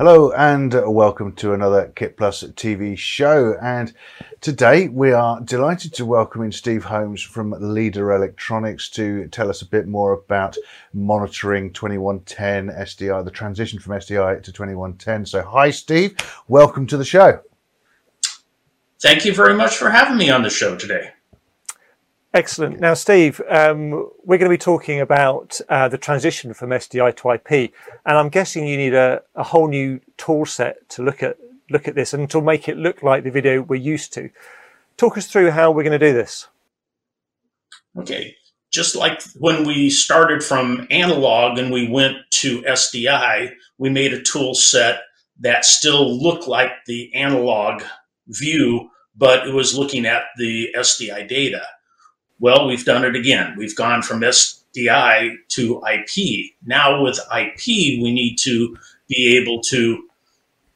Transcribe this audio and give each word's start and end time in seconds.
Hello 0.00 0.32
and 0.32 0.72
welcome 0.86 1.34
to 1.34 1.52
another 1.52 1.92
KitPlus 1.94 2.54
TV 2.54 2.96
show. 2.96 3.54
And 3.60 3.92
today 4.40 4.88
we 4.88 5.12
are 5.12 5.42
delighted 5.42 5.92
to 5.92 6.06
welcome 6.06 6.42
in 6.42 6.52
Steve 6.52 6.84
Holmes 6.84 7.20
from 7.20 7.54
Leader 7.60 8.12
Electronics 8.12 8.88
to 8.92 9.28
tell 9.28 9.50
us 9.50 9.60
a 9.60 9.66
bit 9.66 9.86
more 9.86 10.14
about 10.14 10.56
monitoring 10.94 11.70
2110 11.74 12.68
SDI, 12.68 13.22
the 13.22 13.30
transition 13.30 13.78
from 13.78 13.92
SDI 13.92 14.42
to 14.42 14.50
2110. 14.50 15.26
So, 15.26 15.42
hi, 15.42 15.70
Steve. 15.70 16.16
Welcome 16.48 16.86
to 16.86 16.96
the 16.96 17.04
show. 17.04 17.42
Thank 19.02 19.26
you 19.26 19.34
very 19.34 19.52
much 19.52 19.76
for 19.76 19.90
having 19.90 20.16
me 20.16 20.30
on 20.30 20.42
the 20.42 20.48
show 20.48 20.76
today. 20.76 21.10
Excellent. 22.32 22.78
Now, 22.78 22.94
Steve, 22.94 23.40
um, 23.48 24.08
we're 24.24 24.38
going 24.38 24.48
to 24.48 24.54
be 24.54 24.56
talking 24.56 25.00
about 25.00 25.60
uh, 25.68 25.88
the 25.88 25.98
transition 25.98 26.54
from 26.54 26.70
SDI 26.70 27.16
to 27.16 27.30
IP, 27.32 27.72
and 28.06 28.16
I'm 28.16 28.28
guessing 28.28 28.68
you 28.68 28.76
need 28.76 28.94
a, 28.94 29.22
a, 29.34 29.42
whole 29.42 29.66
new 29.66 30.00
tool 30.16 30.46
set 30.46 30.88
to 30.90 31.02
look 31.02 31.24
at 31.24 31.38
look 31.70 31.88
at 31.88 31.96
this 31.96 32.14
and 32.14 32.30
to 32.30 32.40
make 32.40 32.68
it 32.68 32.76
look 32.76 33.02
like 33.02 33.24
the 33.24 33.32
video 33.32 33.62
we're 33.62 33.80
used 33.80 34.12
to. 34.14 34.30
Talk 34.96 35.18
us 35.18 35.26
through 35.26 35.50
how 35.50 35.72
we're 35.72 35.82
going 35.82 35.98
to 35.98 36.06
do 36.06 36.12
this. 36.12 36.46
Okay, 37.98 38.36
just 38.70 38.94
like 38.94 39.20
when 39.40 39.66
we 39.66 39.90
started 39.90 40.44
from 40.44 40.86
analog 40.88 41.58
and 41.58 41.72
we 41.72 41.88
went 41.88 42.16
to 42.30 42.62
SDI, 42.62 43.50
we 43.78 43.90
made 43.90 44.12
a 44.12 44.22
tool 44.22 44.54
set 44.54 45.00
that 45.40 45.64
still 45.64 46.22
looked 46.22 46.46
like 46.46 46.70
the 46.86 47.12
analog 47.12 47.82
view, 48.28 48.88
but 49.16 49.48
it 49.48 49.52
was 49.52 49.76
looking 49.76 50.06
at 50.06 50.22
the 50.36 50.68
SDI 50.76 51.26
data 51.26 51.66
well, 52.40 52.66
we've 52.66 52.84
done 52.84 53.04
it 53.04 53.14
again. 53.14 53.54
We've 53.56 53.76
gone 53.76 54.02
from 54.02 54.22
SDI 54.22 55.36
to 55.48 55.82
IP. 55.92 56.52
Now 56.64 57.02
with 57.02 57.20
IP, 57.36 57.66
we 58.02 58.12
need 58.12 58.36
to 58.42 58.76
be 59.08 59.36
able 59.36 59.60
to 59.64 60.08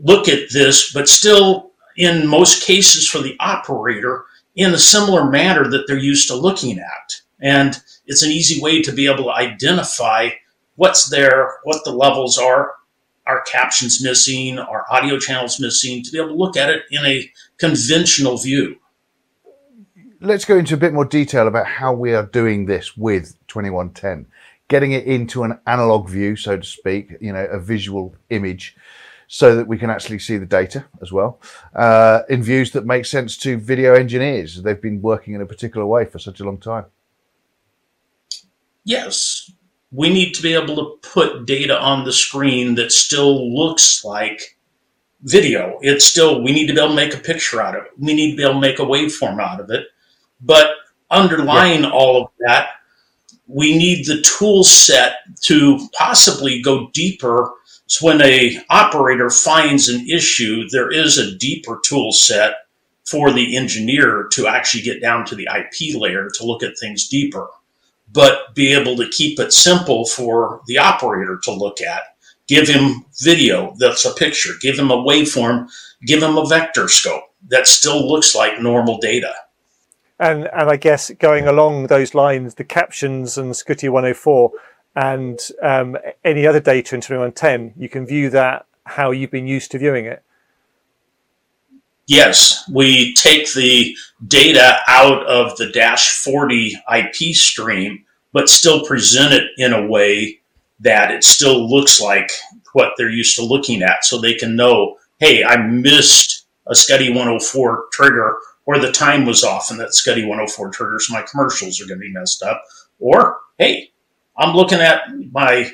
look 0.00 0.28
at 0.28 0.50
this, 0.52 0.92
but 0.92 1.08
still, 1.08 1.70
in 1.96 2.26
most 2.26 2.64
cases 2.64 3.08
for 3.08 3.18
the 3.20 3.36
operator, 3.40 4.24
in 4.54 4.74
a 4.74 4.78
similar 4.78 5.30
manner 5.30 5.68
that 5.68 5.86
they're 5.86 5.98
used 5.98 6.28
to 6.28 6.34
looking 6.34 6.78
at. 6.78 7.20
And 7.40 7.80
it's 8.06 8.22
an 8.22 8.30
easy 8.30 8.60
way 8.60 8.82
to 8.82 8.92
be 8.92 9.06
able 9.06 9.24
to 9.24 9.30
identify 9.30 10.30
what's 10.76 11.08
there, 11.08 11.54
what 11.64 11.84
the 11.84 11.92
levels 11.92 12.36
are, 12.38 12.74
our 13.26 13.42
captions 13.42 14.02
missing, 14.02 14.58
our 14.58 14.84
audio 14.90 15.18
channels 15.18 15.58
missing, 15.58 16.02
to 16.02 16.10
be 16.10 16.18
able 16.18 16.28
to 16.28 16.34
look 16.34 16.56
at 16.56 16.70
it 16.70 16.82
in 16.90 17.04
a 17.04 17.30
conventional 17.58 18.36
view 18.36 18.76
let's 20.20 20.44
go 20.44 20.56
into 20.56 20.74
a 20.74 20.78
bit 20.78 20.92
more 20.92 21.04
detail 21.04 21.46
about 21.46 21.66
how 21.66 21.92
we 21.92 22.14
are 22.14 22.26
doing 22.26 22.66
this 22.66 22.96
with 22.96 23.36
2110 23.48 24.26
getting 24.68 24.92
it 24.92 25.04
into 25.04 25.42
an 25.42 25.58
analog 25.66 26.08
view 26.08 26.36
so 26.36 26.56
to 26.56 26.64
speak 26.64 27.12
you 27.20 27.32
know 27.32 27.44
a 27.46 27.58
visual 27.58 28.14
image 28.30 28.76
so 29.28 29.56
that 29.56 29.66
we 29.66 29.78
can 29.78 29.90
actually 29.90 30.18
see 30.18 30.36
the 30.36 30.46
data 30.46 30.84
as 31.02 31.12
well 31.12 31.40
uh, 31.74 32.20
in 32.28 32.42
views 32.42 32.70
that 32.72 32.86
make 32.86 33.04
sense 33.04 33.36
to 33.36 33.58
video 33.58 33.94
engineers. 33.94 34.62
They've 34.62 34.80
been 34.80 35.02
working 35.02 35.34
in 35.34 35.40
a 35.40 35.46
particular 35.46 35.86
way 35.86 36.04
for 36.04 36.18
such 36.18 36.40
a 36.40 36.44
long 36.44 36.58
time. 36.58 36.86
Yes. 38.84 39.50
We 39.90 40.10
need 40.10 40.32
to 40.34 40.42
be 40.42 40.54
able 40.54 40.76
to 40.76 41.08
put 41.08 41.46
data 41.46 41.80
on 41.80 42.04
the 42.04 42.12
screen 42.12 42.74
that 42.76 42.92
still 42.92 43.52
looks 43.54 44.04
like 44.04 44.58
video. 45.22 45.78
It's 45.80 46.04
still 46.04 46.42
we 46.42 46.52
need 46.52 46.66
to 46.68 46.74
be 46.74 46.80
able 46.80 46.90
to 46.90 46.94
make 46.94 47.14
a 47.14 47.18
picture 47.18 47.60
out 47.60 47.76
of 47.76 47.84
it. 47.84 47.92
We 47.98 48.14
need 48.14 48.32
to 48.32 48.36
be 48.36 48.42
able 48.42 48.54
to 48.54 48.60
make 48.60 48.78
a 48.78 48.82
waveform 48.82 49.40
out 49.40 49.60
of 49.60 49.70
it 49.70 49.86
but 50.40 50.70
underlying 51.10 51.84
yeah. 51.84 51.90
all 51.90 52.24
of 52.24 52.30
that, 52.40 52.68
we 53.46 53.76
need 53.76 54.06
the 54.06 54.22
tool 54.22 54.64
set 54.64 55.18
to 55.42 55.88
possibly 55.96 56.60
go 56.60 56.88
deeper. 56.92 57.52
So 57.86 58.06
when 58.06 58.20
a 58.22 58.58
operator 58.70 59.30
finds 59.30 59.88
an 59.88 60.08
issue, 60.08 60.68
there 60.70 60.90
is 60.90 61.18
a 61.18 61.36
deeper 61.36 61.80
tool 61.84 62.12
set 62.12 62.56
for 63.04 63.32
the 63.32 63.56
engineer 63.56 64.28
to 64.32 64.48
actually 64.48 64.82
get 64.82 65.00
down 65.00 65.24
to 65.26 65.36
the 65.36 65.48
IP 65.54 65.94
layer 65.94 66.28
to 66.34 66.44
look 66.44 66.62
at 66.62 66.78
things 66.78 67.08
deeper, 67.08 67.48
but 68.12 68.54
be 68.54 68.72
able 68.72 68.96
to 68.96 69.08
keep 69.10 69.38
it 69.38 69.52
simple 69.52 70.04
for 70.06 70.60
the 70.66 70.78
operator 70.78 71.38
to 71.44 71.52
look 71.52 71.80
at. 71.80 72.02
Give 72.48 72.68
him 72.68 73.04
video 73.22 73.74
that's 73.78 74.04
a 74.04 74.14
picture, 74.14 74.52
give 74.60 74.78
him 74.78 74.90
a 74.90 74.96
waveform, 74.96 75.68
give 76.04 76.22
him 76.22 76.36
a 76.36 76.46
vector 76.46 76.88
scope 76.88 77.24
that 77.48 77.66
still 77.66 78.08
looks 78.08 78.34
like 78.34 78.60
normal 78.60 78.98
data. 78.98 79.32
And 80.18 80.48
and 80.52 80.70
I 80.70 80.76
guess 80.76 81.10
going 81.18 81.46
along 81.46 81.88
those 81.88 82.14
lines, 82.14 82.54
the 82.54 82.64
captions 82.64 83.36
and 83.36 83.52
SCTE 83.52 83.90
104 83.90 84.50
and 84.96 85.38
um, 85.62 85.98
any 86.24 86.46
other 86.46 86.60
data 86.60 86.94
in 86.94 87.02
2110, 87.02 87.74
you 87.76 87.88
can 87.88 88.06
view 88.06 88.30
that 88.30 88.66
how 88.84 89.10
you've 89.10 89.30
been 89.30 89.46
used 89.46 89.70
to 89.72 89.78
viewing 89.78 90.06
it. 90.06 90.22
Yes, 92.06 92.68
we 92.72 93.12
take 93.14 93.52
the 93.52 93.94
data 94.26 94.78
out 94.88 95.26
of 95.26 95.56
the 95.58 95.70
dash 95.70 96.22
40 96.22 96.76
IP 96.96 97.34
stream, 97.34 98.04
but 98.32 98.48
still 98.48 98.86
present 98.86 99.34
it 99.34 99.50
in 99.58 99.72
a 99.72 99.86
way 99.86 100.40
that 100.80 101.10
it 101.10 101.24
still 101.24 101.68
looks 101.68 102.00
like 102.00 102.30
what 102.72 102.92
they're 102.96 103.10
used 103.10 103.36
to 103.36 103.44
looking 103.44 103.82
at 103.82 104.04
so 104.04 104.20
they 104.20 104.34
can 104.34 104.54
know, 104.54 104.96
hey, 105.18 105.44
I 105.44 105.56
missed 105.56 106.46
a 106.68 106.72
SCTE 106.72 107.08
104 107.08 107.86
trigger 107.92 108.38
or 108.66 108.78
the 108.78 108.92
time 108.92 109.24
was 109.24 109.44
off 109.44 109.70
and 109.70 109.80
that 109.80 109.90
SCTE 109.90 110.26
104 110.26 110.70
triggers, 110.70 111.08
my 111.10 111.22
commercials 111.22 111.80
are 111.80 111.86
going 111.86 112.00
to 112.00 112.06
be 112.06 112.12
messed 112.12 112.42
up. 112.42 112.62
Or, 112.98 113.38
hey, 113.58 113.92
I'm 114.36 114.54
looking 114.54 114.80
at 114.80 115.02
my 115.32 115.70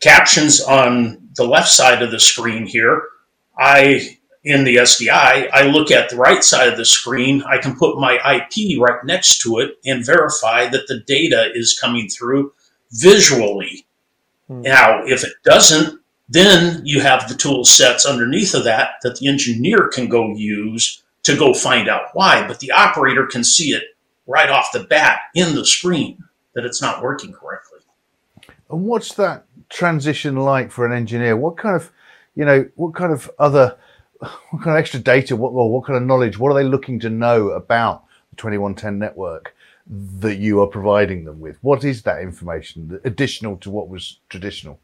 captions 0.00 0.60
on 0.60 1.28
the 1.36 1.46
left 1.46 1.68
side 1.68 2.02
of 2.02 2.10
the 2.10 2.18
screen 2.18 2.66
here. 2.66 3.02
I, 3.58 4.18
in 4.42 4.64
the 4.64 4.76
SDI, 4.76 5.50
I 5.52 5.62
look 5.66 5.90
at 5.90 6.08
the 6.08 6.16
right 6.16 6.42
side 6.42 6.68
of 6.68 6.78
the 6.78 6.84
screen. 6.84 7.42
I 7.42 7.58
can 7.58 7.76
put 7.76 7.98
my 7.98 8.14
IP 8.14 8.80
right 8.80 9.04
next 9.04 9.40
to 9.42 9.58
it 9.58 9.76
and 9.84 10.04
verify 10.04 10.66
that 10.68 10.86
the 10.88 11.00
data 11.06 11.50
is 11.54 11.78
coming 11.78 12.08
through 12.08 12.52
visually. 12.90 13.86
Hmm. 14.48 14.62
Now, 14.62 15.04
if 15.04 15.24
it 15.24 15.34
doesn't, 15.44 16.00
then 16.28 16.80
you 16.86 17.00
have 17.00 17.28
the 17.28 17.34
tool 17.34 17.64
sets 17.64 18.06
underneath 18.06 18.54
of 18.54 18.64
that 18.64 18.92
that 19.02 19.18
the 19.18 19.28
engineer 19.28 19.88
can 19.92 20.08
go 20.08 20.34
use 20.34 21.02
to 21.24 21.36
go 21.36 21.52
find 21.52 21.88
out 21.88 22.08
why, 22.12 22.46
but 22.46 22.60
the 22.60 22.70
operator 22.70 23.26
can 23.26 23.42
see 23.42 23.70
it 23.70 23.82
right 24.26 24.48
off 24.48 24.70
the 24.72 24.84
bat 24.84 25.20
in 25.34 25.54
the 25.54 25.64
screen 25.64 26.22
that 26.54 26.64
it's 26.64 26.80
not 26.80 27.02
working 27.02 27.32
correctly. 27.32 27.80
And 28.70 28.84
what's 28.84 29.14
that 29.14 29.44
transition 29.68 30.36
like 30.36 30.70
for 30.70 30.86
an 30.86 30.92
engineer? 30.92 31.36
What 31.36 31.56
kind 31.56 31.76
of, 31.76 31.90
you 32.34 32.44
know, 32.44 32.68
what 32.76 32.94
kind 32.94 33.12
of 33.12 33.30
other, 33.38 33.76
what 34.18 34.62
kind 34.62 34.76
of 34.76 34.80
extra 34.80 35.00
data, 35.00 35.36
what, 35.36 35.50
or 35.50 35.70
what 35.70 35.84
kind 35.84 35.96
of 35.96 36.02
knowledge, 36.02 36.38
what 36.38 36.50
are 36.50 36.54
they 36.54 36.68
looking 36.68 37.00
to 37.00 37.10
know 37.10 37.50
about 37.50 38.04
the 38.30 38.36
2110 38.36 38.98
network 38.98 39.54
that 39.86 40.36
you 40.36 40.60
are 40.60 40.66
providing 40.66 41.24
them 41.24 41.40
with? 41.40 41.58
What 41.62 41.84
is 41.84 42.02
that 42.02 42.20
information 42.20 43.00
additional 43.04 43.56
to 43.58 43.70
what 43.70 43.88
was 43.88 44.18
traditional? 44.28 44.78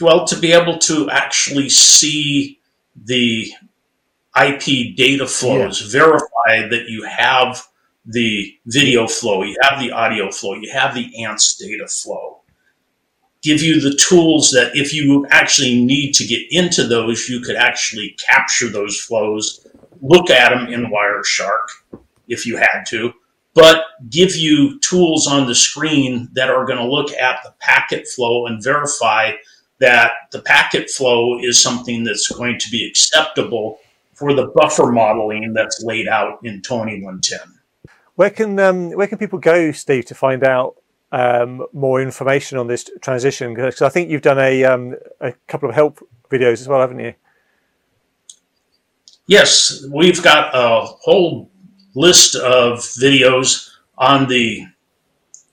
Well, 0.00 0.26
to 0.26 0.38
be 0.38 0.52
able 0.52 0.78
to 0.78 1.08
actually 1.10 1.68
see 1.68 2.58
the 2.96 3.52
IP 4.36 4.96
data 4.96 5.26
flows, 5.26 5.82
yeah. 5.82 6.00
verify 6.00 6.68
that 6.68 6.86
you 6.88 7.04
have 7.04 7.66
the 8.06 8.54
video 8.66 9.06
flow, 9.06 9.42
you 9.42 9.56
have 9.62 9.80
the 9.80 9.92
audio 9.92 10.30
flow, 10.30 10.54
you 10.54 10.70
have 10.72 10.94
the 10.94 11.10
ANC 11.18 11.58
data 11.58 11.86
flow. 11.86 12.40
Give 13.42 13.62
you 13.62 13.80
the 13.80 13.96
tools 13.96 14.50
that 14.50 14.74
if 14.74 14.92
you 14.92 15.26
actually 15.30 15.84
need 15.84 16.12
to 16.14 16.24
get 16.24 16.42
into 16.50 16.86
those, 16.86 17.28
you 17.28 17.40
could 17.40 17.56
actually 17.56 18.16
capture 18.18 18.68
those 18.68 18.98
flows, 18.98 19.66
look 20.00 20.30
at 20.30 20.50
them 20.50 20.72
in 20.72 20.90
Wireshark 20.90 22.00
if 22.28 22.46
you 22.46 22.56
had 22.56 22.84
to, 22.88 23.12
but 23.54 23.84
give 24.10 24.34
you 24.34 24.78
tools 24.80 25.26
on 25.26 25.46
the 25.46 25.54
screen 25.54 26.28
that 26.32 26.50
are 26.50 26.64
going 26.64 26.78
to 26.78 26.90
look 26.90 27.12
at 27.12 27.42
the 27.44 27.52
packet 27.60 28.08
flow 28.08 28.46
and 28.46 28.62
verify 28.62 29.32
that 29.78 30.12
the 30.32 30.40
packet 30.40 30.90
flow 30.90 31.38
is 31.38 31.60
something 31.60 32.04
that's 32.04 32.28
going 32.28 32.58
to 32.58 32.70
be 32.70 32.86
acceptable 32.86 33.78
for 34.14 34.32
the 34.32 34.48
buffer 34.54 34.90
modeling 34.92 35.52
that's 35.52 35.82
laid 35.82 36.08
out 36.08 36.38
in 36.44 36.62
2110. 36.62 37.38
Where 38.16 38.30
can 38.30 38.58
um, 38.60 38.90
where 38.92 39.06
can 39.06 39.18
people 39.18 39.38
go, 39.38 39.72
Steve, 39.72 40.04
to 40.06 40.14
find 40.14 40.44
out 40.44 40.76
um, 41.10 41.66
more 41.72 42.00
information 42.00 42.58
on 42.58 42.68
this 42.68 42.88
transition? 43.00 43.54
Because 43.54 43.82
I 43.82 43.88
think 43.88 44.08
you've 44.08 44.22
done 44.22 44.38
a 44.38 44.64
um, 44.64 44.94
a 45.20 45.32
couple 45.48 45.68
of 45.68 45.74
help 45.74 46.06
videos 46.30 46.60
as 46.60 46.68
well, 46.68 46.80
haven't 46.80 47.00
you? 47.00 47.14
Yes, 49.26 49.84
we've 49.90 50.22
got 50.22 50.54
a 50.54 50.84
whole 50.84 51.50
list 51.94 52.36
of 52.36 52.78
videos 52.78 53.70
on 53.96 54.28
the 54.28 54.66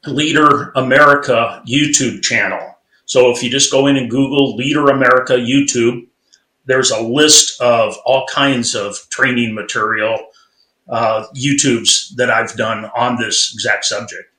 Leader 0.05 0.71
America 0.71 1.63
YouTube 1.67 2.21
channel. 2.21 2.59
So 3.05 3.31
if 3.31 3.43
you 3.43 3.49
just 3.49 3.71
go 3.71 3.87
in 3.87 3.97
and 3.97 4.09
Google 4.09 4.55
Leader 4.55 4.87
America 4.87 5.33
YouTube, 5.33 6.07
there's 6.65 6.91
a 6.91 7.01
list 7.01 7.59
of 7.61 7.95
all 8.05 8.25
kinds 8.31 8.75
of 8.75 8.97
training 9.09 9.55
material, 9.55 10.17
uh, 10.89 11.25
YouTubes 11.35 12.15
that 12.15 12.29
I've 12.29 12.55
done 12.55 12.85
on 12.95 13.17
this 13.17 13.53
exact 13.53 13.85
subject. 13.85 14.31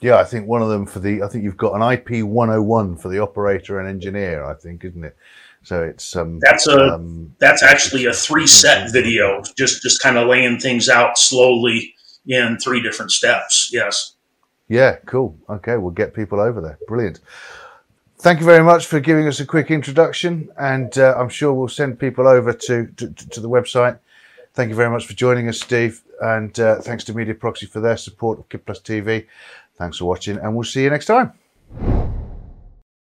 Yeah, 0.00 0.16
I 0.16 0.24
think 0.24 0.46
one 0.46 0.62
of 0.62 0.68
them 0.68 0.86
for 0.86 1.00
the. 1.00 1.22
I 1.22 1.28
think 1.28 1.44
you've 1.44 1.56
got 1.56 1.74
an 1.74 1.82
IP 1.82 2.22
101 2.24 2.96
for 2.96 3.08
the 3.08 3.18
operator 3.18 3.80
and 3.80 3.88
engineer. 3.88 4.44
I 4.44 4.54
think, 4.54 4.84
isn't 4.84 5.04
it? 5.04 5.16
So 5.62 5.82
it's 5.82 6.14
um. 6.14 6.38
That's 6.40 6.66
a 6.66 6.94
um, 6.94 7.34
that's 7.38 7.62
actually 7.62 8.04
a 8.04 8.12
three 8.12 8.46
set 8.46 8.92
video, 8.92 9.42
just 9.56 9.82
just 9.82 10.02
kind 10.02 10.18
of 10.18 10.28
laying 10.28 10.58
things 10.58 10.88
out 10.88 11.16
slowly 11.16 11.94
in 12.26 12.58
three 12.58 12.82
different 12.82 13.10
steps. 13.10 13.70
Yes. 13.72 14.12
Yeah, 14.68 14.96
cool. 15.06 15.38
Okay, 15.48 15.76
we'll 15.76 15.92
get 15.92 16.12
people 16.12 16.40
over 16.40 16.60
there. 16.60 16.78
Brilliant. 16.88 17.20
Thank 18.26 18.40
you 18.40 18.44
very 18.44 18.64
much 18.64 18.86
for 18.86 18.98
giving 18.98 19.28
us 19.28 19.38
a 19.38 19.46
quick 19.46 19.70
introduction, 19.70 20.48
and 20.58 20.98
uh, 20.98 21.14
I'm 21.16 21.28
sure 21.28 21.52
we'll 21.52 21.68
send 21.68 22.00
people 22.00 22.26
over 22.26 22.52
to, 22.52 22.86
to, 22.96 23.08
to 23.08 23.38
the 23.38 23.48
website. 23.48 24.00
Thank 24.52 24.68
you 24.68 24.74
very 24.74 24.90
much 24.90 25.06
for 25.06 25.12
joining 25.12 25.48
us, 25.48 25.60
Steve, 25.60 26.02
and 26.20 26.58
uh, 26.58 26.80
thanks 26.80 27.04
to 27.04 27.14
Media 27.14 27.36
Proxy 27.36 27.66
for 27.66 27.78
their 27.78 27.96
support 27.96 28.40
of 28.40 28.48
KitPlus 28.48 28.82
TV. 28.82 29.26
Thanks 29.76 29.98
for 29.98 30.06
watching, 30.06 30.38
and 30.38 30.56
we'll 30.56 30.64
see 30.64 30.82
you 30.82 30.90
next 30.90 31.06
time. 31.06 31.34